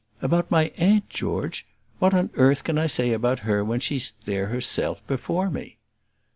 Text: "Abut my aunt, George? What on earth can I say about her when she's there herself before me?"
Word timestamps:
"Abut 0.19 0.49
my 0.49 0.71
aunt, 0.77 1.07
George? 1.11 1.67
What 1.99 2.11
on 2.15 2.31
earth 2.33 2.63
can 2.63 2.79
I 2.79 2.87
say 2.87 3.13
about 3.13 3.41
her 3.45 3.63
when 3.63 3.79
she's 3.79 4.13
there 4.25 4.47
herself 4.47 5.05
before 5.05 5.51
me?" 5.51 5.77